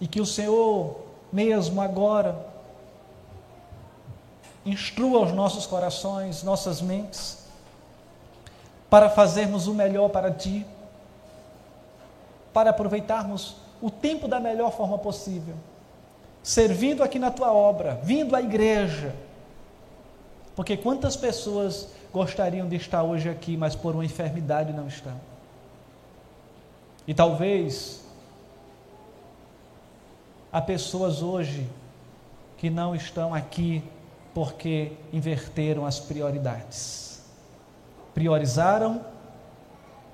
[0.00, 0.96] E que o Senhor,
[1.32, 2.46] mesmo agora,
[4.66, 7.44] instrua os nossos corações, nossas mentes,
[8.90, 10.66] para fazermos o melhor para Ti,
[12.52, 15.54] para aproveitarmos o tempo da melhor forma possível,
[16.42, 19.14] servindo aqui na Tua obra, vindo à igreja,
[20.54, 25.20] porque quantas pessoas gostariam de estar hoje aqui, mas por uma enfermidade não estão?
[27.08, 28.04] E talvez
[30.52, 31.68] há pessoas hoje
[32.56, 33.82] que não estão aqui
[34.32, 37.20] porque inverteram as prioridades.
[38.14, 39.04] Priorizaram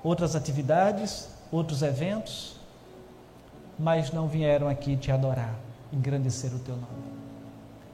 [0.03, 2.55] outras atividades, outros eventos,
[3.77, 5.53] mas não vieram aqui te adorar,
[5.93, 7.11] engrandecer o teu nome.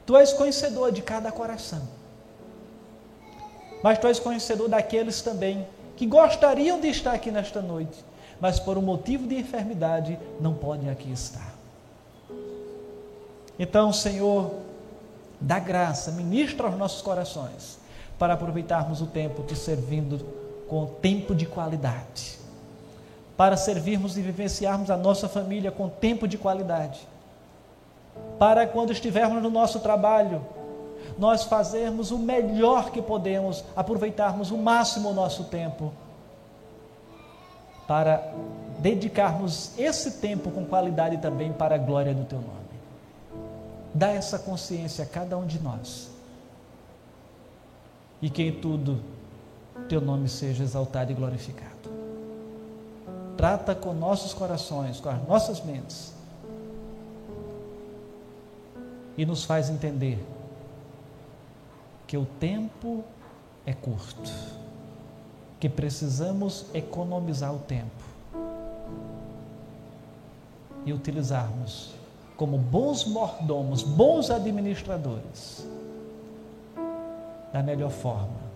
[0.06, 1.86] Tu és conhecedor de cada coração,
[3.84, 8.04] mas tu és conhecedor daqueles também que gostariam de estar aqui nesta noite,
[8.40, 11.56] mas por um motivo de enfermidade não podem aqui estar.
[13.60, 14.52] Então, Senhor,
[15.42, 17.80] dá graça, ministra aos nossos corações,
[18.20, 20.24] para aproveitarmos o tempo te servindo
[20.68, 22.38] com tempo de qualidade,
[23.36, 27.08] para servirmos e vivenciarmos a nossa família com tempo de qualidade,
[28.38, 30.46] para quando estivermos no nosso trabalho,
[31.18, 35.94] nós fazermos o melhor que podemos, aproveitarmos o máximo o nosso tempo,
[37.88, 38.34] para
[38.80, 42.58] dedicarmos esse tempo com qualidade também para a glória do Teu nome.
[43.94, 46.12] Dá essa consciência a cada um de nós.
[48.22, 49.02] E que em tudo
[49.88, 51.90] teu nome seja exaltado e glorificado.
[53.36, 56.14] Trata com nossos corações, com as nossas mentes.
[59.18, 60.24] E nos faz entender
[62.08, 63.04] que o tempo
[63.66, 64.32] é curto,
[65.60, 68.08] que precisamos economizar o tempo
[70.86, 71.94] e utilizarmos
[72.38, 75.68] como bons mordomos, bons administradores,
[77.52, 78.48] da melhor forma,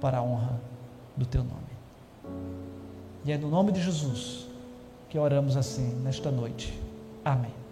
[0.00, 0.58] para a honra
[1.16, 1.60] do teu nome.
[3.24, 4.46] E é no nome de Jesus
[5.10, 6.78] que oramos assim nesta noite.
[7.24, 7.63] Amém.